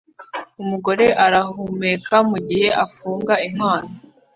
[0.61, 3.91] Umugore arahumeka mugihe afungura impano